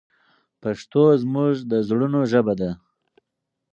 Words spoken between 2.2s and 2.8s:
ژبه ده.